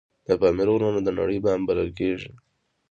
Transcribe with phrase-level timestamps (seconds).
[0.27, 2.31] د پامیر غرونه د نړۍ بام بلل کیږي